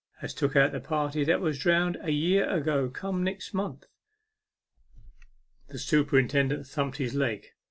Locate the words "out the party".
0.55-1.23